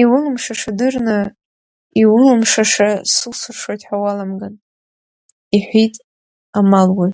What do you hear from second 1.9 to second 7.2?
иулымшаша сылсыршоит ҳа уаламган, иҳәит амалуаҩ.